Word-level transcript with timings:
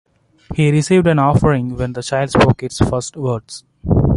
He 0.55 0.71
received 0.71 1.05
an 1.05 1.19
offering 1.19 1.75
when 1.77 1.93
the 1.93 2.01
child 2.01 2.31
spoke 2.31 2.63
its 2.63 2.79
first 2.79 3.15
words. 3.15 3.63